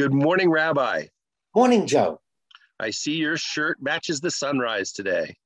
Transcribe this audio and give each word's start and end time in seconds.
Good 0.00 0.14
morning, 0.14 0.50
Rabbi. 0.50 1.08
Morning, 1.54 1.86
Joe. 1.86 2.22
I 2.80 2.88
see 2.88 3.16
your 3.16 3.36
shirt 3.36 3.82
matches 3.82 4.20
the 4.20 4.30
sunrise 4.30 4.92
today. 4.92 5.36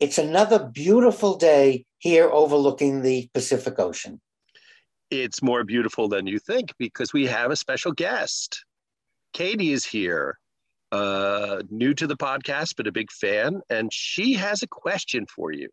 It's 0.00 0.18
another 0.18 0.58
beautiful 0.58 1.36
day 1.36 1.84
here 1.98 2.28
overlooking 2.28 3.02
the 3.02 3.30
Pacific 3.32 3.78
Ocean. 3.78 4.20
It's 5.12 5.40
more 5.40 5.62
beautiful 5.62 6.08
than 6.08 6.26
you 6.26 6.40
think 6.40 6.74
because 6.80 7.12
we 7.12 7.28
have 7.28 7.52
a 7.52 7.54
special 7.54 7.92
guest. 7.92 8.64
Katie 9.32 9.70
is 9.70 9.86
here, 9.86 10.36
uh, 10.90 11.62
new 11.70 11.94
to 11.94 12.08
the 12.08 12.16
podcast, 12.16 12.74
but 12.76 12.88
a 12.88 12.92
big 12.92 13.12
fan, 13.12 13.60
and 13.70 13.92
she 13.92 14.32
has 14.32 14.64
a 14.64 14.66
question 14.66 15.26
for 15.26 15.52
you. 15.52 15.68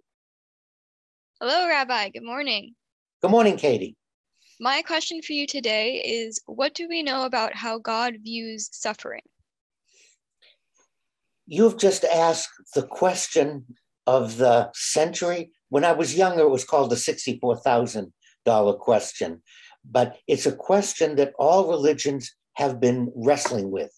Hello, 1.41 1.67
Rabbi. 1.67 2.09
Good 2.09 2.21
morning. 2.21 2.75
Good 3.23 3.31
morning, 3.31 3.57
Katie. 3.57 3.95
My 4.61 4.81
question 4.81 5.21
for 5.21 5.31
you 5.31 5.47
today 5.47 6.01
is 6.05 6.41
What 6.45 6.73
do 6.73 6.89
we 6.89 7.01
know 7.01 7.23
about 7.23 7.55
how 7.55 7.79
God 7.79 8.15
views 8.21 8.67
suffering? 8.73 9.21
You've 11.47 11.77
just 11.77 12.03
asked 12.03 12.49
the 12.75 12.83
question 12.83 13.65
of 14.05 14.35
the 14.37 14.69
century. 14.73 15.51
When 15.69 15.85
I 15.85 15.93
was 15.93 16.15
younger, 16.15 16.41
it 16.41 16.49
was 16.49 16.65
called 16.65 16.89
the 16.89 16.97
$64,000 16.97 18.79
question, 18.79 19.41
but 19.89 20.17
it's 20.27 20.45
a 20.45 20.51
question 20.51 21.15
that 21.15 21.33
all 21.39 21.69
religions 21.69 22.35
have 22.55 22.81
been 22.81 23.13
wrestling 23.15 23.71
with 23.71 23.97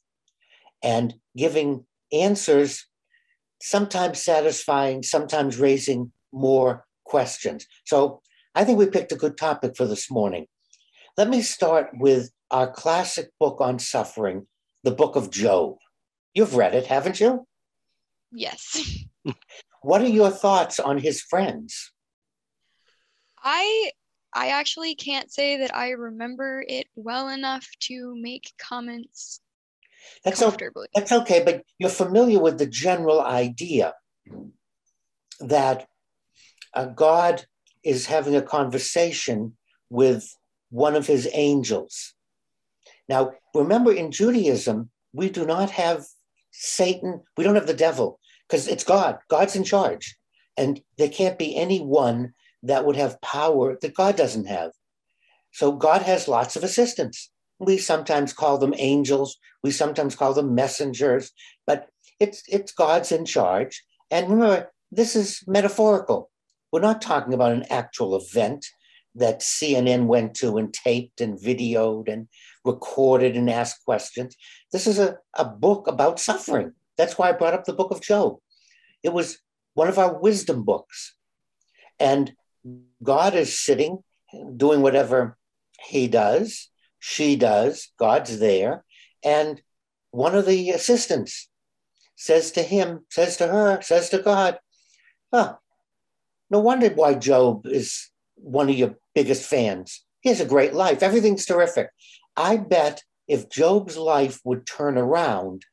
and 0.83 1.15
giving 1.35 1.85
answers, 2.13 2.85
sometimes 3.61 4.21
satisfying, 4.21 5.01
sometimes 5.01 5.57
raising 5.57 6.11
more 6.31 6.85
questions. 7.05 7.65
So 7.85 8.20
I 8.53 8.63
think 8.63 8.77
we 8.77 8.87
picked 8.87 9.11
a 9.11 9.17
good 9.17 9.37
topic 9.37 9.75
for 9.75 9.85
this 9.85 10.11
morning. 10.11 10.47
Let 11.17 11.29
me 11.29 11.41
start 11.41 11.89
with 11.93 12.31
our 12.49 12.71
classic 12.71 13.29
book 13.39 13.61
on 13.61 13.79
suffering, 13.79 14.47
the 14.83 14.91
book 14.91 15.15
of 15.15 15.31
Job. 15.31 15.75
You've 16.33 16.55
read 16.55 16.75
it, 16.75 16.87
haven't 16.87 17.19
you? 17.19 17.47
Yes. 18.31 19.05
what 19.81 20.01
are 20.01 20.07
your 20.07 20.31
thoughts 20.31 20.79
on 20.79 20.97
his 20.97 21.21
friends? 21.21 21.91
I 23.43 23.91
I 24.33 24.49
actually 24.49 24.95
can't 24.95 25.31
say 25.31 25.57
that 25.57 25.75
I 25.75 25.89
remember 25.89 26.63
it 26.67 26.87
well 26.95 27.27
enough 27.29 27.67
to 27.81 28.15
make 28.17 28.53
comments 28.57 29.41
that's 30.23 30.39
comfortably. 30.39 30.87
Okay, 30.95 30.99
that's 30.99 31.11
okay, 31.11 31.43
but 31.43 31.63
you're 31.79 31.89
familiar 31.89 32.39
with 32.39 32.57
the 32.57 32.65
general 32.65 33.21
idea 33.21 33.93
that 35.39 35.87
uh, 36.73 36.85
God 36.85 37.45
is 37.83 38.05
having 38.05 38.35
a 38.35 38.41
conversation 38.41 39.57
with 39.89 40.35
one 40.69 40.95
of 40.95 41.07
his 41.07 41.29
angels. 41.33 42.13
Now, 43.09 43.33
remember 43.53 43.91
in 43.91 44.11
Judaism, 44.11 44.89
we 45.13 45.29
do 45.29 45.45
not 45.45 45.69
have 45.71 46.05
Satan, 46.51 47.21
we 47.37 47.43
don't 47.43 47.55
have 47.55 47.67
the 47.67 47.73
devil, 47.73 48.19
because 48.47 48.67
it's 48.67 48.83
God. 48.83 49.19
God's 49.29 49.55
in 49.55 49.63
charge. 49.63 50.17
And 50.57 50.81
there 50.97 51.09
can't 51.09 51.37
be 51.37 51.55
any 51.55 51.79
one 51.79 52.33
that 52.63 52.85
would 52.85 52.95
have 52.95 53.21
power 53.21 53.77
that 53.81 53.95
God 53.95 54.15
doesn't 54.15 54.45
have. 54.45 54.71
So 55.51 55.71
God 55.73 56.01
has 56.03 56.27
lots 56.27 56.55
of 56.55 56.63
assistants. 56.63 57.29
We 57.59 57.77
sometimes 57.77 58.33
call 58.33 58.57
them 58.57 58.73
angels, 58.77 59.37
we 59.63 59.71
sometimes 59.71 60.15
call 60.15 60.33
them 60.33 60.55
messengers, 60.55 61.31
but 61.67 61.89
it's 62.19 62.43
it's 62.47 62.71
God's 62.71 63.11
in 63.11 63.25
charge. 63.25 63.83
And 64.09 64.29
remember, 64.29 64.71
this 64.91 65.15
is 65.15 65.43
metaphorical. 65.47 66.30
We're 66.71 66.81
not 66.81 67.01
talking 67.01 67.33
about 67.33 67.51
an 67.51 67.65
actual 67.69 68.15
event 68.15 68.65
that 69.15 69.41
CNN 69.41 70.05
went 70.05 70.35
to 70.35 70.57
and 70.57 70.73
taped 70.73 71.19
and 71.19 71.37
videoed 71.37 72.07
and 72.07 72.27
recorded 72.63 73.35
and 73.35 73.49
asked 73.49 73.83
questions. 73.83 74.37
This 74.71 74.87
is 74.87 74.99
a, 74.99 75.17
a 75.33 75.45
book 75.45 75.87
about 75.87 76.19
suffering. 76.19 76.73
That's 76.97 77.17
why 77.17 77.29
I 77.29 77.33
brought 77.33 77.53
up 77.53 77.65
the 77.65 77.73
book 77.73 77.91
of 77.91 78.01
Job. 78.01 78.37
It 79.03 79.11
was 79.13 79.39
one 79.73 79.87
of 79.87 79.99
our 79.99 80.19
wisdom 80.19 80.63
books. 80.63 81.15
And 81.99 82.33
God 83.03 83.35
is 83.35 83.59
sitting, 83.59 84.03
doing 84.55 84.81
whatever 84.81 85.37
he 85.87 86.07
does, 86.07 86.69
she 86.99 87.35
does, 87.35 87.89
God's 87.97 88.39
there. 88.39 88.85
And 89.23 89.61
one 90.11 90.35
of 90.35 90.45
the 90.45 90.69
assistants 90.69 91.49
says 92.15 92.51
to 92.51 92.61
him, 92.61 93.05
says 93.09 93.37
to 93.37 93.47
her, 93.47 93.81
says 93.81 94.09
to 94.09 94.19
God, 94.19 94.59
oh, 95.33 95.57
no 96.51 96.59
wonder 96.59 96.89
why 96.89 97.15
Job 97.15 97.65
is 97.65 98.09
one 98.35 98.69
of 98.69 98.75
your 98.75 98.95
biggest 99.15 99.49
fans. 99.49 100.03
He 100.19 100.29
has 100.29 100.41
a 100.41 100.45
great 100.45 100.73
life. 100.73 101.01
Everything's 101.01 101.45
terrific. 101.45 101.89
I 102.35 102.57
bet 102.57 103.03
if 103.27 103.49
Job's 103.49 103.97
life 103.97 104.41
would 104.43 104.67
turn 104.67 104.97
around, 104.97 105.63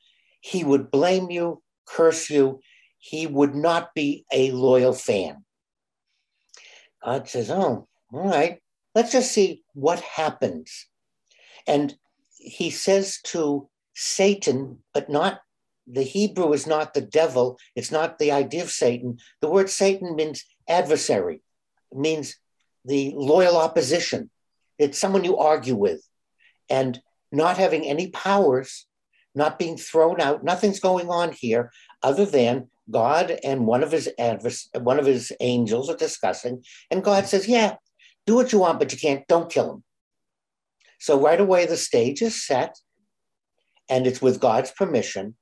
he 0.41 0.63
would 0.63 0.91
blame 0.91 1.31
you, 1.31 1.63
curse 1.87 2.31
you. 2.31 2.61
He 2.99 3.27
would 3.27 3.55
not 3.55 3.93
be 3.95 4.25
a 4.33 4.53
loyal 4.53 4.93
fan. 4.93 5.45
God 7.05 7.29
says, 7.29 7.51
Oh, 7.51 7.89
all 8.13 8.29
right, 8.29 8.61
let's 8.95 9.13
just 9.13 9.33
see 9.33 9.65
what 9.75 10.01
happens. 10.01 10.87
And 11.67 11.97
he 12.37 12.71
says 12.71 13.21
to 13.25 13.69
Satan, 13.95 14.79
but 14.95 15.11
not 15.11 15.41
the 15.91 16.03
Hebrew 16.03 16.53
is 16.53 16.67
not 16.67 16.95
the 16.95 17.01
devil, 17.01 17.59
it's 17.75 17.91
not 17.91 18.19
the 18.19 18.31
idea 18.31 18.63
of 18.63 18.71
Satan. 18.71 19.19
The 19.41 19.49
word 19.49 19.71
Satan 19.71 20.15
means 20.17 20.45
adversary, 20.69 21.43
means 21.93 22.37
the 22.85 23.13
loyal 23.17 23.57
opposition. 23.57 24.31
It's 24.79 24.99
someone 24.99 25.25
you 25.25 25.37
argue 25.39 25.75
with. 25.75 26.07
And 26.71 27.01
not 27.33 27.59
having 27.59 27.85
any 27.85 28.11
powers, 28.11 28.87
not 29.35 29.59
being 29.59 29.77
thrown 29.77 30.21
out, 30.21 30.45
nothing's 30.45 30.81
going 30.81 31.09
on 31.11 31.33
here 31.33 31.73
other 32.03 32.25
than 32.25 32.71
God 32.91 33.39
and 33.45 33.67
one 33.67 33.83
of 33.83 33.93
his 33.93 34.09
advers- 34.19 34.69
one 34.83 34.99
of 34.99 35.07
his 35.07 35.33
angels 35.41 35.91
are 35.91 35.97
discussing, 35.97 36.65
and 36.91 37.05
God 37.05 37.27
says, 37.27 37.47
"Yeah, 37.47 37.77
do 38.27 38.35
what 38.35 38.53
you 38.53 38.61
want, 38.61 38.79
but 38.79 38.93
you 38.93 38.99
can't. 38.99 39.27
Don't 39.29 39.53
kill 39.53 39.73
him." 39.73 39.85
So 40.99 41.21
right 41.21 41.41
away, 41.41 41.67
the 41.67 41.77
stage 41.77 42.23
is 42.23 42.45
set, 42.45 42.81
and 43.89 44.07
it's 44.07 44.23
with 44.23 44.41
God's 44.41 44.71
permission, 44.71 45.37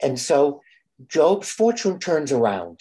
and 0.00 0.18
so 0.18 0.62
Job's 1.06 1.50
fortune 1.50 1.98
turns 1.98 2.32
around, 2.32 2.80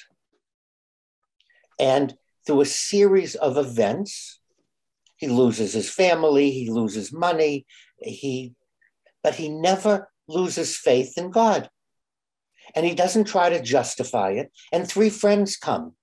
and 1.81 2.13
through 2.45 2.61
a 2.61 2.65
series 2.65 3.35
of 3.35 3.57
events, 3.57 4.39
he 5.17 5.27
loses 5.27 5.73
his 5.73 5.89
family, 5.89 6.51
he 6.51 6.69
loses 6.69 7.11
money, 7.11 7.65
he, 7.97 8.53
but 9.23 9.35
he 9.35 9.49
never 9.49 10.09
loses 10.27 10.77
faith 10.77 11.17
in 11.17 11.29
God 11.29 11.69
and 12.75 12.85
he 12.85 12.95
doesn't 12.95 13.25
try 13.25 13.49
to 13.49 13.61
justify 13.61 14.31
it. 14.31 14.51
And 14.71 14.87
three 14.87 15.09
friends 15.09 15.57
come 15.57 15.93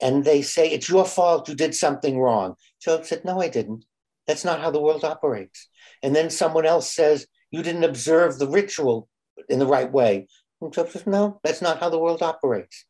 and 0.00 0.24
they 0.24 0.42
say, 0.42 0.70
It's 0.70 0.88
your 0.88 1.04
fault, 1.04 1.48
you 1.48 1.54
did 1.54 1.74
something 1.74 2.18
wrong. 2.18 2.54
Job 2.80 3.04
said, 3.04 3.24
No, 3.24 3.40
I 3.40 3.48
didn't. 3.48 3.84
That's 4.26 4.44
not 4.44 4.60
how 4.60 4.70
the 4.70 4.80
world 4.80 5.04
operates. 5.04 5.68
And 6.02 6.14
then 6.14 6.30
someone 6.30 6.66
else 6.66 6.92
says, 6.92 7.26
You 7.50 7.62
didn't 7.62 7.84
observe 7.84 8.38
the 8.38 8.48
ritual 8.48 9.08
in 9.48 9.58
the 9.58 9.66
right 9.66 9.90
way. 9.90 10.28
And 10.60 10.72
Job 10.72 10.90
says, 10.90 11.06
No, 11.06 11.40
that's 11.42 11.62
not 11.62 11.80
how 11.80 11.88
the 11.88 11.98
world 11.98 12.22
operates. 12.22 12.84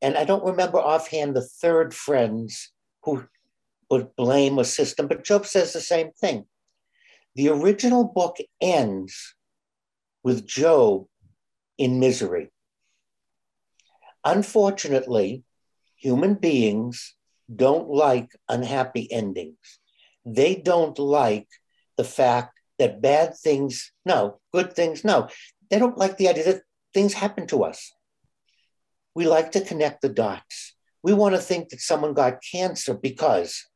And 0.00 0.16
I 0.16 0.24
don't 0.24 0.44
remember 0.44 0.78
offhand 0.78 1.34
the 1.34 1.42
third 1.42 1.94
friends 1.94 2.72
who 3.02 3.24
would 3.90 4.14
blame 4.16 4.58
a 4.58 4.64
system, 4.64 5.08
but 5.08 5.24
Job 5.24 5.46
says 5.46 5.72
the 5.72 5.80
same 5.80 6.12
thing. 6.12 6.46
The 7.34 7.48
original 7.48 8.04
book 8.04 8.36
ends 8.60 9.34
with 10.22 10.46
Job 10.46 11.06
in 11.78 12.00
misery. 12.00 12.50
Unfortunately, 14.24 15.44
human 15.96 16.34
beings 16.34 17.14
don't 17.54 17.88
like 17.88 18.36
unhappy 18.48 19.10
endings. 19.10 19.78
They 20.24 20.54
don't 20.56 20.98
like 20.98 21.48
the 21.96 22.04
fact 22.04 22.58
that 22.78 23.00
bad 23.00 23.36
things, 23.36 23.92
no, 24.04 24.40
good 24.52 24.74
things, 24.74 25.04
no. 25.04 25.28
They 25.70 25.78
don't 25.78 25.98
like 25.98 26.16
the 26.16 26.28
idea 26.28 26.44
that 26.44 26.62
things 26.94 27.14
happen 27.14 27.46
to 27.48 27.64
us. 27.64 27.92
We 29.18 29.26
like 29.26 29.50
to 29.50 29.60
connect 29.60 30.00
the 30.00 30.08
dots. 30.08 30.76
We 31.02 31.12
want 31.12 31.34
to 31.34 31.40
think 31.40 31.70
that 31.70 31.80
someone 31.80 32.14
got 32.14 32.40
cancer 32.52 32.94
because 32.94 33.66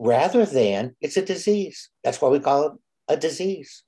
rather 0.00 0.44
than 0.44 0.96
it's 1.00 1.16
a 1.16 1.24
disease. 1.24 1.90
That's 2.02 2.20
why 2.20 2.28
we 2.28 2.40
call 2.40 2.66
it 2.66 2.72
a 3.06 3.16
disease. 3.16 3.84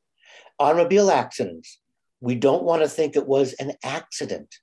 Automobile 0.60 1.10
accidents. 1.10 1.81
We 2.20 2.37
don't 2.37 2.62
want 2.62 2.82
to 2.82 2.88
think 2.88 3.16
it 3.16 3.26
was 3.26 3.52
an 3.54 3.72
accident, 3.82 4.54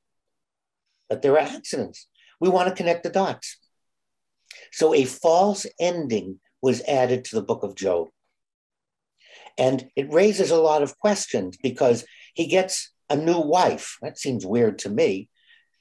but 1.10 1.22
there 1.22 1.34
are 1.34 1.40
accidents. 1.40 2.08
We 2.40 2.48
want 2.48 2.70
to 2.70 2.76
connect 2.76 3.04
the 3.04 3.10
dots. 3.10 3.58
So 4.72 4.94
a 4.94 5.04
false 5.04 5.66
ending 5.78 6.40
was 6.62 6.82
added 6.88 7.26
to 7.26 7.36
the 7.36 7.44
book 7.44 7.64
of 7.64 7.76
Job. 7.76 8.08
And 9.58 9.90
it 9.98 10.14
raises 10.14 10.52
a 10.52 10.62
lot 10.62 10.84
of 10.84 10.98
questions 11.00 11.58
because 11.62 12.06
he 12.34 12.48
gets 12.48 12.94
a 13.10 13.18
new 13.18 13.42
wife. 13.42 13.98
That 14.02 14.18
seems 14.18 14.46
weird 14.46 14.80
to 14.80 14.90
me. 14.90 15.28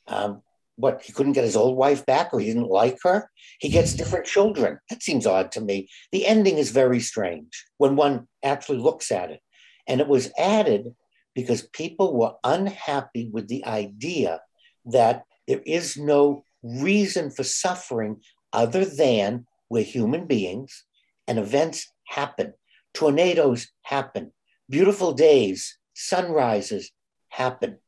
Um, 0.08 0.42
what, 0.78 1.02
he 1.02 1.12
couldn't 1.12 1.32
get 1.32 1.44
his 1.44 1.56
old 1.56 1.76
wife 1.76 2.06
back 2.06 2.32
or 2.32 2.40
he 2.40 2.46
didn't 2.46 2.68
like 2.68 2.98
her? 3.02 3.28
He 3.58 3.68
gets 3.68 3.90
mm-hmm. 3.90 3.98
different 3.98 4.26
children. 4.26 4.78
That 4.88 5.02
seems 5.02 5.26
odd 5.26 5.52
to 5.52 5.60
me. 5.60 5.88
The 6.12 6.26
ending 6.26 6.56
is 6.56 6.70
very 6.70 7.00
strange 7.00 7.64
when 7.78 7.96
one 7.96 8.28
actually 8.42 8.78
looks 8.78 9.10
at 9.10 9.30
it. 9.30 9.40
And 9.86 10.00
it 10.00 10.08
was 10.08 10.30
added 10.38 10.94
because 11.34 11.68
people 11.72 12.16
were 12.16 12.34
unhappy 12.44 13.28
with 13.32 13.48
the 13.48 13.64
idea 13.64 14.40
that 14.86 15.24
there 15.46 15.62
is 15.66 15.96
no 15.96 16.44
reason 16.62 17.30
for 17.30 17.44
suffering 17.44 18.20
other 18.52 18.84
than 18.84 19.46
we're 19.70 19.84
human 19.84 20.26
beings 20.26 20.84
and 21.26 21.38
events 21.38 21.92
happen. 22.06 22.54
Tornadoes 22.94 23.68
happen. 23.82 24.32
Beautiful 24.70 25.12
days, 25.12 25.78
sunrises 25.94 26.90
happen. 27.28 27.78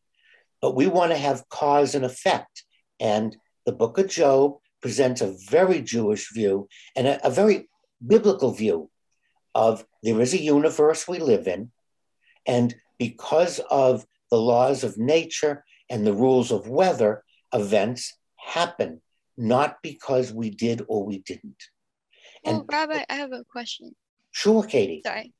But 0.60 0.76
we 0.76 0.86
want 0.86 1.12
to 1.12 1.18
have 1.18 1.48
cause 1.48 1.94
and 1.94 2.04
effect. 2.04 2.64
And 3.00 3.36
the 3.66 3.72
book 3.72 3.98
of 3.98 4.08
Job 4.08 4.58
presents 4.80 5.20
a 5.20 5.34
very 5.48 5.80
Jewish 5.82 6.32
view 6.32 6.68
and 6.96 7.06
a, 7.06 7.26
a 7.26 7.30
very 7.30 7.68
biblical 8.06 8.52
view 8.52 8.90
of 9.54 9.84
there 10.02 10.20
is 10.20 10.34
a 10.34 10.40
universe 10.40 11.08
we 11.08 11.18
live 11.18 11.48
in. 11.48 11.70
And 12.46 12.74
because 12.98 13.60
of 13.70 14.06
the 14.30 14.40
laws 14.40 14.84
of 14.84 14.96
nature 14.96 15.64
and 15.88 16.06
the 16.06 16.12
rules 16.12 16.52
of 16.52 16.68
weather, 16.68 17.24
events 17.52 18.16
happen, 18.36 19.00
not 19.36 19.78
because 19.82 20.32
we 20.32 20.50
did 20.50 20.82
or 20.88 21.04
we 21.04 21.18
didn't. 21.18 21.62
And 22.44 22.58
well, 22.58 22.66
Rabbi, 22.70 23.04
I 23.08 23.14
have 23.14 23.32
a 23.32 23.44
question. 23.44 23.94
Sure, 24.30 24.62
Katie. 24.62 25.02
Sorry. 25.04 25.32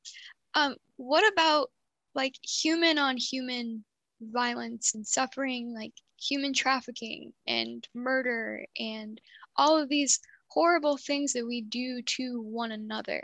Um, 0.53 0.75
what 0.97 1.23
about 1.31 1.71
like 2.13 2.35
human 2.43 2.97
on 2.97 3.17
human 3.17 3.83
violence 4.21 4.93
and 4.93 5.07
suffering, 5.07 5.73
like 5.73 5.93
human 6.21 6.53
trafficking 6.53 7.33
and 7.47 7.87
murder 7.93 8.65
and 8.77 9.19
all 9.55 9.81
of 9.81 9.89
these 9.89 10.19
horrible 10.47 10.97
things 10.97 11.33
that 11.33 11.45
we 11.45 11.61
do 11.61 12.01
to 12.03 12.41
one 12.41 12.71
another? 12.71 13.23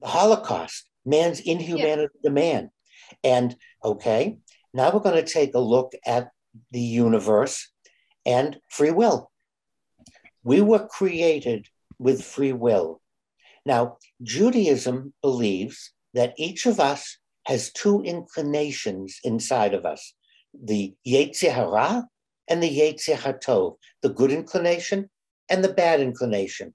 The 0.00 0.08
Holocaust, 0.08 0.86
man's 1.04 1.40
inhumanity 1.40 2.14
yeah. 2.22 2.28
to 2.28 2.34
man. 2.34 2.70
And 3.24 3.56
okay, 3.84 4.38
now 4.72 4.90
we're 4.92 5.00
going 5.00 5.22
to 5.22 5.30
take 5.30 5.54
a 5.54 5.60
look 5.60 5.92
at 6.06 6.30
the 6.70 6.80
universe 6.80 7.70
and 8.24 8.58
free 8.68 8.90
will. 8.90 9.30
We 10.44 10.60
were 10.60 10.86
created 10.86 11.66
with 11.98 12.24
free 12.24 12.52
will. 12.52 13.00
Now, 13.64 13.98
Judaism 14.22 15.14
believes 15.22 15.92
that 16.14 16.34
each 16.36 16.66
of 16.66 16.80
us 16.80 17.18
has 17.46 17.72
two 17.72 18.02
inclinations 18.02 19.18
inside 19.24 19.74
of 19.74 19.84
us 19.84 20.14
the 20.54 20.94
Yetzer 21.06 21.52
Hara 21.52 22.08
and 22.48 22.62
the 22.62 22.78
Yetzer 22.78 23.16
Hatov, 23.16 23.76
the 24.02 24.08
good 24.08 24.30
inclination 24.30 25.10
and 25.48 25.62
the 25.64 25.72
bad 25.72 26.00
inclination. 26.00 26.74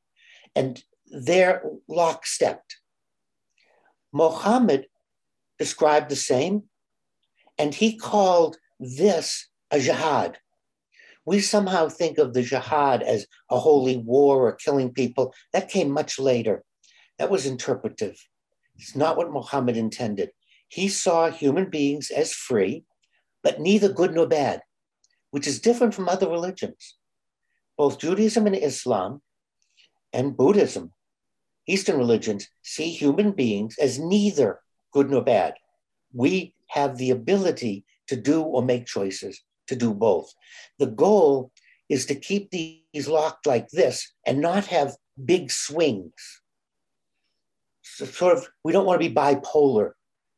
And 0.56 0.82
they're 1.08 1.64
lockstep. 1.88 2.64
Mohammed 4.14 4.88
described 5.60 6.10
the 6.10 6.16
same, 6.16 6.64
and 7.58 7.74
he 7.74 7.98
called 7.98 8.58
this 8.80 9.48
a 9.72 9.80
jihad. 9.80 10.38
We 11.26 11.42
somehow 11.42 11.90
think 11.90 12.18
of 12.18 12.34
the 12.34 12.42
jihad 12.42 13.04
as 13.04 13.28
a 13.50 13.60
holy 13.60 13.98
war 13.98 14.48
or 14.48 14.54
killing 14.54 14.94
people. 14.94 15.34
That 15.52 15.70
came 15.70 15.90
much 15.90 16.20
later. 16.20 16.64
That 17.20 17.30
was 17.30 17.46
interpretive. 17.46 18.18
It's 18.78 18.96
not 18.96 19.18
what 19.18 19.32
Muhammad 19.32 19.76
intended. 19.76 20.32
He 20.70 20.88
saw 20.88 21.30
human 21.30 21.70
beings 21.70 22.12
as 22.12 22.34
free, 22.34 22.86
but 23.48 23.62
neither 23.62 23.88
good 23.88 24.14
nor 24.14 24.28
bad, 24.28 24.62
which 25.32 25.48
is 25.48 25.62
different 25.62 25.94
from 25.94 26.10
other 26.10 26.28
religions. 26.28 26.98
Both 27.78 27.98
Judaism 27.98 28.46
and 28.46 28.58
Islam 28.58 29.22
and 30.12 30.36
Buddhism, 30.36 30.92
Eastern 31.66 31.98
religions, 31.98 32.50
see 32.62 32.90
human 32.92 33.32
beings 33.32 33.78
as 33.80 34.00
neither 34.00 34.60
good 34.92 35.10
nor 35.10 35.24
bad. 35.24 35.54
We 36.12 36.56
have 36.72 36.98
the 36.98 37.12
ability 37.12 37.86
to 38.08 38.18
do 38.18 38.42
or 38.42 38.64
make 38.64 38.86
choices 38.86 39.42
to 39.68 39.78
do 39.78 39.94
both. 39.94 40.34
The 40.78 40.88
goal 40.88 41.54
is 41.88 42.06
to 42.08 42.16
keep 42.16 42.52
these 42.52 43.08
locked 43.08 43.48
like 43.48 43.70
this 43.70 44.12
and 44.26 44.42
not 44.42 44.66
have 44.66 44.98
big 45.24 45.52
swings. 45.52 46.42
So 47.82 48.04
sort 48.04 48.38
of, 48.38 48.46
we 48.66 48.74
don't 48.74 48.86
want 48.86 49.02
to 49.02 49.08
be 49.08 49.16
bipolar 49.16 49.92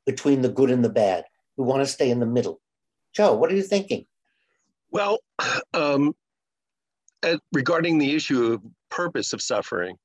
between 0.06 0.44
the 0.44 0.50
good 0.50 0.70
and 0.70 0.86
the 0.86 0.90
bad. 0.90 1.26
We 1.58 1.66
want 1.66 1.82
to 1.82 1.88
stay 1.88 2.12
in 2.12 2.20
the 2.20 2.28
middle. 2.28 2.62
Joe, 3.14 3.34
what 3.34 3.52
are 3.52 3.56
you 3.56 3.64
thinking? 3.64 4.06
Well, 4.92 5.20
um, 5.74 6.14
regarding 7.54 7.98
the 7.98 8.16
issue 8.16 8.54
of 8.54 8.62
purpose 8.90 9.34
of 9.34 9.42
suffering, 9.42 9.96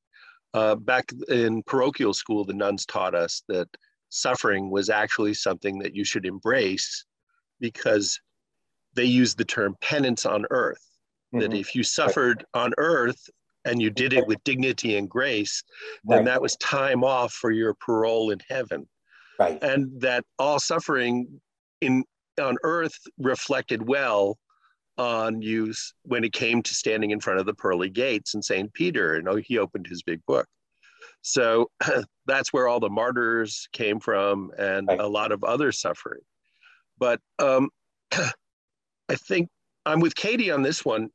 uh, 0.52 0.76
back 0.76 1.10
in 1.28 1.62
parochial 1.64 2.14
school, 2.14 2.44
the 2.44 2.54
nuns 2.54 2.86
taught 2.86 3.14
us 3.14 3.42
that 3.48 3.68
suffering 4.08 4.70
was 4.70 4.88
actually 4.88 5.34
something 5.34 5.78
that 5.80 5.94
you 5.94 6.04
should 6.04 6.24
embrace 6.24 7.04
because 7.60 8.20
they 8.94 9.04
used 9.04 9.36
the 9.36 9.44
term 9.44 9.76
penance 9.80 10.24
on 10.24 10.46
earth. 10.50 10.88
Mm-hmm. 11.34 11.40
That 11.40 11.54
if 11.54 11.74
you 11.74 11.82
suffered 11.82 12.44
on 12.54 12.72
earth 12.78 13.28
and 13.64 13.82
you 13.82 13.90
did 13.90 14.12
it 14.12 14.26
with 14.26 14.42
dignity 14.44 14.96
and 14.96 15.08
grace, 15.08 15.62
then 16.04 16.18
right. 16.18 16.24
that 16.26 16.42
was 16.42 16.56
time 16.56 17.02
off 17.02 17.32
for 17.32 17.50
your 17.50 17.74
parole 17.74 18.30
in 18.30 18.38
heaven. 18.48 18.86
Right. 19.38 19.60
And 19.62 20.00
that 20.00 20.24
all 20.38 20.60
suffering 20.60 21.40
in 21.80 22.04
on 22.40 22.56
earth 22.62 22.98
reflected 23.18 23.86
well 23.86 24.38
on 24.96 25.42
you 25.42 25.72
when 26.04 26.24
it 26.24 26.32
came 26.32 26.62
to 26.62 26.74
standing 26.74 27.10
in 27.10 27.20
front 27.20 27.40
of 27.40 27.46
the 27.46 27.54
pearly 27.54 27.90
gates 27.90 28.34
and 28.34 28.44
St. 28.44 28.72
Peter. 28.72 29.14
And 29.14 29.44
he 29.44 29.58
opened 29.58 29.86
his 29.86 30.02
big 30.02 30.24
book. 30.26 30.46
So 31.22 31.70
that's 32.26 32.52
where 32.52 32.68
all 32.68 32.80
the 32.80 32.90
martyrs 32.90 33.68
came 33.72 33.98
from 33.98 34.52
and 34.58 34.86
right. 34.88 35.00
a 35.00 35.06
lot 35.06 35.32
of 35.32 35.42
other 35.42 35.72
suffering. 35.72 36.20
But 36.98 37.20
um, 37.38 37.70
I 38.12 39.14
think 39.16 39.48
I'm 39.84 40.00
with 40.00 40.14
Katie 40.14 40.50
on 40.50 40.62
this 40.62 40.84
one. 40.84 41.10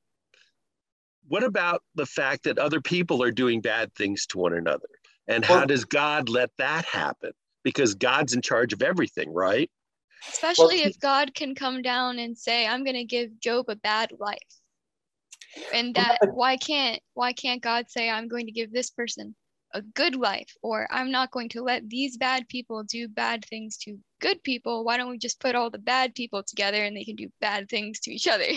What 1.27 1.43
about 1.43 1.83
the 1.95 2.07
fact 2.07 2.43
that 2.43 2.57
other 2.57 2.81
people 2.81 3.21
are 3.21 3.31
doing 3.31 3.61
bad 3.61 3.93
things 3.93 4.25
to 4.27 4.39
one 4.39 4.53
another? 4.53 4.89
And 5.27 5.45
how 5.45 5.57
well, 5.57 5.67
does 5.67 5.85
God 5.85 6.27
let 6.27 6.49
that 6.57 6.85
happen? 6.85 7.31
Because 7.63 7.93
God's 7.93 8.33
in 8.33 8.41
charge 8.41 8.73
of 8.73 8.81
everything, 8.81 9.31
right? 9.31 9.69
Especially 10.27 10.79
well, 10.79 10.87
if 10.87 10.99
God 10.99 11.33
can 11.33 11.55
come 11.55 11.81
down 11.81 12.19
and 12.19 12.37
say, 12.37 12.67
I'm 12.67 12.83
going 12.83 12.95
to 12.95 13.05
give 13.05 13.39
Job 13.39 13.65
a 13.69 13.75
bad 13.75 14.11
life. 14.19 14.37
And 15.73 15.95
that 15.95 16.19
why 16.33 16.57
can't 16.57 17.01
why 17.13 17.33
can't 17.33 17.61
God 17.61 17.89
say 17.89 18.09
I'm 18.09 18.27
going 18.27 18.45
to 18.45 18.51
give 18.51 18.71
this 18.71 18.89
person 18.89 19.35
a 19.73 19.81
good 19.81 20.15
life 20.15 20.51
or 20.61 20.87
I'm 20.91 21.11
not 21.11 21.31
going 21.31 21.49
to 21.49 21.61
let 21.61 21.89
these 21.89 22.17
bad 22.17 22.47
people 22.47 22.83
do 22.83 23.07
bad 23.07 23.45
things 23.45 23.77
to 23.77 23.97
good 24.19 24.43
people. 24.43 24.83
Why 24.83 24.97
don't 24.97 25.09
we 25.09 25.17
just 25.17 25.39
put 25.39 25.55
all 25.55 25.69
the 25.69 25.77
bad 25.77 26.15
people 26.15 26.43
together 26.43 26.83
and 26.83 26.95
they 26.95 27.03
can 27.03 27.15
do 27.15 27.31
bad 27.39 27.69
things 27.69 27.99
to 28.01 28.11
each 28.11 28.27
other? 28.27 28.45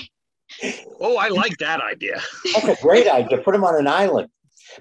Oh, 1.01 1.17
I 1.17 1.29
like 1.29 1.57
that 1.59 1.81
idea. 1.81 2.21
That's 2.55 2.69
a 2.69 2.83
great 2.83 3.09
idea. 3.09 3.39
Put 3.39 3.53
them 3.53 3.65
on 3.65 3.75
an 3.75 3.87
island. 3.87 4.29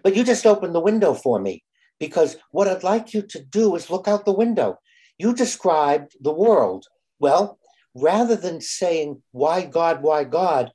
But 0.03 0.15
you 0.15 0.23
just 0.23 0.45
opened 0.45 0.75
the 0.75 0.81
window 0.81 1.13
for 1.13 1.39
me 1.39 1.63
because 1.97 2.37
what 2.51 2.67
I'd 2.67 2.83
like 2.83 3.13
you 3.13 3.21
to 3.21 3.41
do 3.41 3.75
is 3.75 3.89
look 3.89 4.07
out 4.07 4.25
the 4.25 4.33
window. 4.33 4.77
You 5.21 5.35
described 5.35 6.17
the 6.19 6.33
world. 6.33 6.87
Well, 7.19 7.59
rather 7.93 8.35
than 8.35 8.59
saying, 8.59 9.21
why 9.31 9.65
God, 9.65 10.01
why 10.01 10.23
God, 10.23 10.71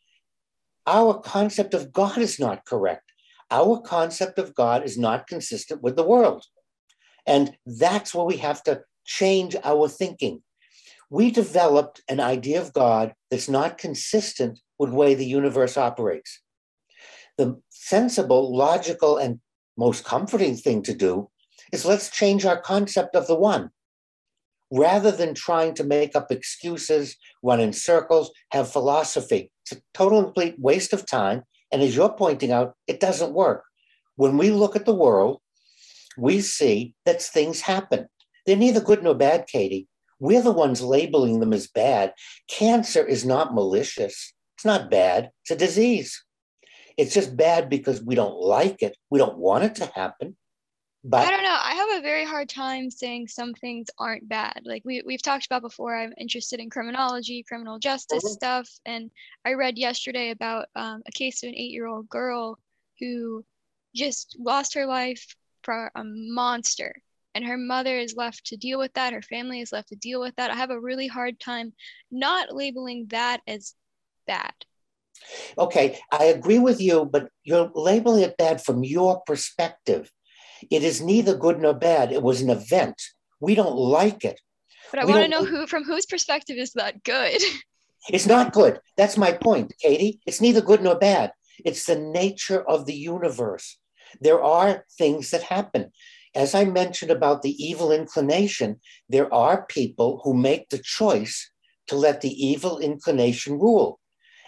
our 0.86 1.18
concept 1.18 1.74
of 1.74 1.92
God 1.92 2.18
is 2.18 2.38
not 2.38 2.64
correct. 2.64 3.10
Our 3.50 3.80
concept 3.80 4.38
of 4.38 4.54
God 4.54 4.84
is 4.84 4.96
not 4.96 5.26
consistent 5.26 5.82
with 5.82 5.96
the 5.96 6.06
world. 6.06 6.44
And 7.26 7.56
that's 7.66 8.14
where 8.14 8.24
we 8.24 8.36
have 8.36 8.62
to 8.68 8.82
change 9.04 9.56
our 9.64 9.88
thinking. 9.88 10.44
We 11.10 11.32
developed 11.32 12.02
an 12.08 12.20
idea 12.20 12.60
of 12.60 12.72
God 12.72 13.14
that's 13.32 13.48
not 13.48 13.78
consistent 13.78 14.60
with 14.78 14.90
the 14.90 14.96
way 14.96 15.16
the 15.16 15.26
universe 15.26 15.76
operates. 15.76 16.40
The 17.36 17.60
sensible, 17.70 18.56
logical, 18.56 19.16
and 19.16 19.40
most 19.76 20.04
comforting 20.04 20.54
thing 20.54 20.82
to 20.82 20.94
do 20.94 21.30
is 21.72 21.84
let's 21.84 22.10
change 22.10 22.44
our 22.44 22.60
concept 22.60 23.16
of 23.16 23.26
the 23.26 23.34
one. 23.34 23.70
Rather 24.70 25.10
than 25.10 25.34
trying 25.34 25.74
to 25.74 25.84
make 25.84 26.16
up 26.16 26.30
excuses, 26.30 27.16
run 27.42 27.60
in 27.60 27.72
circles, 27.72 28.30
have 28.50 28.70
philosophy, 28.70 29.50
it's 29.62 29.78
a 29.78 29.82
total 29.94 30.18
and 30.18 30.26
complete 30.26 30.56
waste 30.58 30.92
of 30.92 31.06
time. 31.06 31.42
And 31.72 31.82
as 31.82 31.96
you're 31.96 32.12
pointing 32.12 32.52
out, 32.52 32.74
it 32.86 33.00
doesn't 33.00 33.32
work. 33.32 33.64
When 34.16 34.38
we 34.38 34.50
look 34.50 34.76
at 34.76 34.86
the 34.86 34.94
world, 34.94 35.40
we 36.16 36.40
see 36.40 36.94
that 37.04 37.20
things 37.20 37.60
happen. 37.60 38.06
They're 38.46 38.56
neither 38.56 38.80
good 38.80 39.02
nor 39.02 39.14
bad, 39.14 39.46
Katie. 39.46 39.88
We're 40.18 40.42
the 40.42 40.52
ones 40.52 40.80
labeling 40.80 41.40
them 41.40 41.52
as 41.52 41.66
bad. 41.66 42.14
Cancer 42.48 43.04
is 43.04 43.24
not 43.24 43.54
malicious. 43.54 44.32
It's 44.56 44.64
not 44.64 44.90
bad. 44.90 45.30
It's 45.42 45.50
a 45.50 45.56
disease. 45.56 46.24
It's 46.96 47.12
just 47.12 47.36
bad 47.36 47.68
because 47.68 48.02
we 48.02 48.14
don't 48.14 48.40
like 48.40 48.82
it. 48.82 48.96
We 49.10 49.18
don't 49.18 49.36
want 49.36 49.64
it 49.64 49.74
to 49.76 49.86
happen. 49.94 50.36
But 51.08 51.26
I 51.26 51.30
don't 51.30 51.44
know. 51.44 51.56
I 51.58 51.74
have 51.74 51.98
a 51.98 52.02
very 52.02 52.24
hard 52.24 52.48
time 52.48 52.90
saying 52.90 53.28
some 53.28 53.54
things 53.54 53.88
aren't 53.96 54.28
bad. 54.28 54.62
Like 54.64 54.82
we, 54.84 55.02
we've 55.06 55.22
talked 55.22 55.46
about 55.46 55.62
before, 55.62 55.96
I'm 55.96 56.12
interested 56.18 56.58
in 56.58 56.68
criminology, 56.68 57.44
criminal 57.46 57.78
justice 57.78 58.24
mm-hmm. 58.24 58.32
stuff. 58.32 58.68
And 58.84 59.10
I 59.44 59.52
read 59.52 59.78
yesterday 59.78 60.30
about 60.30 60.66
um, 60.74 61.02
a 61.06 61.12
case 61.12 61.42
of 61.44 61.48
an 61.48 61.54
eight 61.54 61.70
year 61.70 61.86
old 61.86 62.08
girl 62.08 62.58
who 62.98 63.44
just 63.94 64.36
lost 64.38 64.74
her 64.74 64.84
life 64.86 65.36
for 65.62 65.90
a 65.94 66.02
monster 66.04 66.94
and 67.36 67.44
her 67.44 67.58
mother 67.58 67.98
is 67.98 68.16
left 68.16 68.46
to 68.46 68.56
deal 68.56 68.78
with 68.78 68.92
that 68.94 69.12
her 69.12 69.22
family 69.22 69.60
is 69.60 69.72
left 69.72 69.88
to 69.88 69.96
deal 69.96 70.20
with 70.20 70.34
that 70.36 70.50
i 70.50 70.54
have 70.54 70.70
a 70.70 70.80
really 70.80 71.06
hard 71.06 71.38
time 71.38 71.72
not 72.10 72.54
labeling 72.54 73.06
that 73.08 73.40
as 73.46 73.74
bad 74.26 74.52
okay 75.58 75.98
i 76.12 76.24
agree 76.24 76.58
with 76.58 76.80
you 76.80 77.04
but 77.04 77.28
you're 77.42 77.70
labeling 77.74 78.22
it 78.22 78.36
bad 78.36 78.62
from 78.62 78.84
your 78.84 79.20
perspective 79.26 80.10
it 80.70 80.82
is 80.82 81.00
neither 81.00 81.36
good 81.36 81.60
nor 81.60 81.74
bad. 81.74 82.12
It 82.12 82.22
was 82.22 82.40
an 82.40 82.50
event. 82.50 83.00
We 83.40 83.54
don't 83.54 83.76
like 83.76 84.24
it. 84.24 84.40
But 84.90 85.00
i 85.00 85.04
want 85.04 85.22
to 85.22 85.28
know 85.28 85.44
who 85.44 85.66
from 85.66 85.84
whose 85.84 86.06
perspective 86.06 86.56
is 86.58 86.72
that 86.72 87.02
good? 87.02 87.40
It's 88.08 88.26
not 88.26 88.52
good. 88.52 88.78
That's 88.96 89.16
my 89.16 89.32
point 89.32 89.74
katie. 89.80 90.20
It's 90.26 90.40
neither 90.40 90.60
good 90.60 90.80
nor 90.80 90.96
bad. 90.96 91.32
It's 91.64 91.86
the 91.86 91.98
nature 91.98 92.62
of 92.62 92.86
the 92.86 92.94
universe. 92.94 93.78
There 94.20 94.40
are 94.40 94.84
things 94.96 95.32
that 95.32 95.42
happen. 95.42 95.90
As 96.32 96.54
I 96.54 96.66
mentioned 96.66 97.10
about 97.10 97.42
the 97.42 97.50
evil 97.50 97.90
inclination, 97.90 98.80
there 99.08 99.32
are 99.34 99.66
people 99.66 100.20
who 100.22 100.34
make 100.34 100.68
the 100.68 100.78
choice 100.78 101.50
to 101.88 101.96
let 101.96 102.20
the 102.20 102.30
evil 102.30 102.78
inclination 102.78 103.58
rule, 103.58 103.98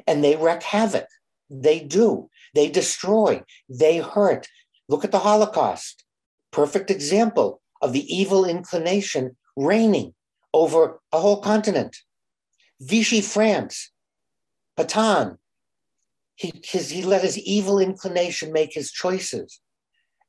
and 0.06 0.22
they 0.22 0.36
wreak 0.36 0.62
havoc. 0.62 1.06
They 1.50 1.80
do. 1.80 2.28
They 2.54 2.68
destroy. 2.68 3.42
They 3.68 3.98
hurt. 3.98 4.46
Look 4.88 5.04
at 5.04 5.12
the 5.12 5.21
Holocaust. 5.21 6.04
Perfect 6.50 6.90
example 6.90 7.61
of 7.83 7.92
the 7.92 8.12
evil 8.14 8.45
inclination 8.45 9.37
reigning 9.57 10.14
over 10.54 11.00
a 11.12 11.21
whole 11.21 11.40
continent. 11.40 11.97
Vichy 12.80 13.21
France, 13.21 13.90
Pétain, 14.78 15.37
he, 16.37 16.52
his, 16.64 16.90
he 16.90 17.02
let 17.02 17.23
his 17.23 17.37
evil 17.38 17.78
inclination 17.78 18.52
make 18.52 18.73
his 18.73 18.92
choices. 18.92 19.61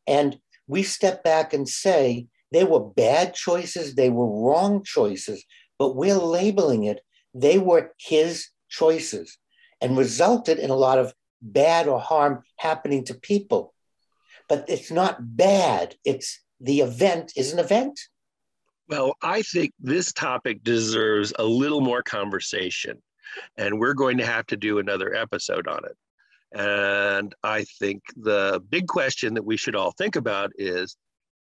And 0.07 0.39
we 0.67 0.83
step 0.83 1.23
back 1.23 1.53
and 1.53 1.69
say 1.69 2.27
they 2.51 2.63
were 2.63 2.79
bad 2.79 3.35
choices, 3.35 3.95
they 3.95 4.09
were 4.09 4.27
wrong 4.27 4.83
choices, 4.83 5.45
but 5.77 5.95
we're 5.95 6.15
labeling 6.15 6.83
it, 6.83 7.01
they 7.33 7.59
were 7.59 7.93
his 7.97 8.49
choices 8.69 9.37
and 9.81 9.97
resulted 9.97 10.57
in 10.57 10.71
a 10.71 10.75
lot 10.75 10.97
of 10.97 11.13
bad 11.41 11.87
or 11.87 11.99
harm 11.99 12.43
happening 12.57 13.05
to 13.05 13.13
people. 13.13 13.73
But 14.49 14.65
it's 14.67 14.91
not 14.91 15.37
bad, 15.37 15.95
it's 16.03 16.41
the 16.59 16.81
event 16.81 17.31
is 17.37 17.53
an 17.53 17.59
event. 17.59 17.99
Well, 18.87 19.13
I 19.21 19.43
think 19.43 19.71
this 19.79 20.11
topic 20.11 20.63
deserves 20.63 21.31
a 21.37 21.45
little 21.45 21.81
more 21.81 22.01
conversation, 22.01 23.01
and 23.55 23.79
we're 23.79 23.93
going 23.93 24.17
to 24.17 24.25
have 24.25 24.47
to 24.47 24.57
do 24.57 24.79
another 24.79 25.13
episode 25.13 25.67
on 25.67 25.81
it. 25.85 25.95
And 26.59 27.35
I 27.43 27.65
think 27.79 28.01
the 28.15 28.61
big 28.69 28.87
question 28.87 29.35
that 29.35 29.45
we 29.45 29.55
should 29.55 29.75
all 29.75 29.91
think 29.91 30.15
about 30.15 30.51
is 30.57 30.97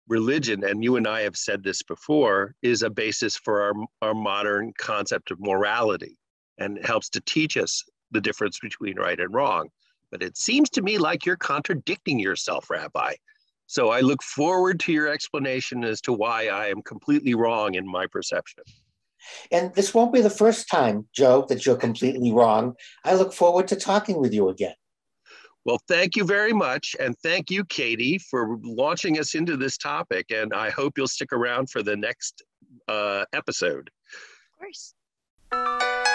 religion, 0.07 0.63
and 0.63 0.83
you 0.83 0.95
and 0.95 1.07
I 1.07 1.21
have 1.21 1.37
said 1.37 1.63
this 1.63 1.83
before, 1.83 2.55
is 2.63 2.81
a 2.81 2.89
basis 2.89 3.37
for 3.37 3.61
our, 3.61 3.73
our 4.01 4.13
modern 4.15 4.73
concept 4.77 5.29
of 5.29 5.39
morality 5.39 6.17
and 6.57 6.83
helps 6.83 7.09
to 7.09 7.21
teach 7.21 7.57
us 7.57 7.83
the 8.11 8.21
difference 8.21 8.59
between 8.59 8.97
right 8.97 9.19
and 9.19 9.33
wrong. 9.33 9.69
But 10.15 10.23
it 10.23 10.37
seems 10.37 10.69
to 10.69 10.81
me 10.81 10.97
like 10.97 11.25
you're 11.25 11.35
contradicting 11.35 12.19
yourself, 12.19 12.69
Rabbi. 12.69 13.15
So 13.67 13.89
I 13.89 13.99
look 13.99 14.23
forward 14.23 14.79
to 14.81 14.93
your 14.93 15.09
explanation 15.09 15.83
as 15.83 15.99
to 16.01 16.13
why 16.13 16.47
I 16.47 16.67
am 16.67 16.81
completely 16.83 17.33
wrong 17.35 17.75
in 17.75 17.85
my 17.85 18.07
perception. 18.07 18.63
And 19.51 19.75
this 19.75 19.93
won't 19.93 20.13
be 20.13 20.21
the 20.21 20.29
first 20.29 20.69
time, 20.69 21.05
Joe, 21.13 21.45
that 21.49 21.65
you're 21.65 21.75
completely 21.75 22.31
wrong. 22.31 22.75
I 23.03 23.15
look 23.15 23.33
forward 23.33 23.67
to 23.67 23.75
talking 23.75 24.21
with 24.21 24.33
you 24.33 24.47
again. 24.47 24.75
Well, 25.65 25.81
thank 25.89 26.15
you 26.15 26.23
very 26.23 26.53
much. 26.53 26.95
And 26.97 27.17
thank 27.17 27.51
you, 27.51 27.65
Katie, 27.65 28.17
for 28.17 28.57
launching 28.63 29.19
us 29.19 29.35
into 29.35 29.57
this 29.57 29.77
topic. 29.77 30.27
And 30.31 30.53
I 30.53 30.69
hope 30.69 30.97
you'll 30.97 31.09
stick 31.09 31.33
around 31.33 31.69
for 31.69 31.83
the 31.83 31.97
next 31.97 32.41
uh, 32.87 33.25
episode. 33.33 33.89
Of 34.53 34.59
course. 35.51 36.05